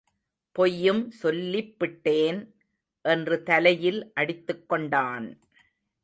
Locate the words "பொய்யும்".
0.55-1.01